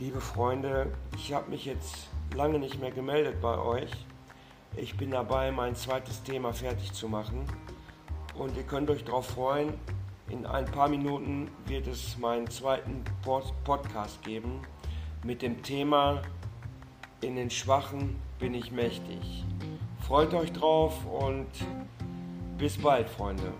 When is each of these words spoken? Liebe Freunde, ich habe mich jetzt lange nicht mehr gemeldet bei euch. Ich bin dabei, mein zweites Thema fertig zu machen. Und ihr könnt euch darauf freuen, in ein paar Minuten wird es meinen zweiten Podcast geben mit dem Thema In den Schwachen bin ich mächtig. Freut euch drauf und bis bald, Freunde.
Liebe 0.00 0.22
Freunde, 0.22 0.90
ich 1.14 1.34
habe 1.34 1.50
mich 1.50 1.66
jetzt 1.66 2.08
lange 2.34 2.58
nicht 2.58 2.80
mehr 2.80 2.90
gemeldet 2.90 3.38
bei 3.42 3.58
euch. 3.58 3.90
Ich 4.74 4.96
bin 4.96 5.10
dabei, 5.10 5.52
mein 5.52 5.74
zweites 5.76 6.22
Thema 6.22 6.54
fertig 6.54 6.94
zu 6.94 7.06
machen. 7.06 7.44
Und 8.34 8.56
ihr 8.56 8.62
könnt 8.62 8.88
euch 8.88 9.04
darauf 9.04 9.26
freuen, 9.26 9.74
in 10.30 10.46
ein 10.46 10.64
paar 10.64 10.88
Minuten 10.88 11.50
wird 11.66 11.86
es 11.86 12.16
meinen 12.16 12.48
zweiten 12.48 13.04
Podcast 13.62 14.22
geben 14.22 14.62
mit 15.22 15.42
dem 15.42 15.62
Thema 15.62 16.22
In 17.20 17.36
den 17.36 17.50
Schwachen 17.50 18.16
bin 18.38 18.54
ich 18.54 18.72
mächtig. 18.72 19.44
Freut 20.06 20.32
euch 20.32 20.50
drauf 20.50 20.94
und 21.04 21.50
bis 22.56 22.78
bald, 22.78 23.10
Freunde. 23.10 23.52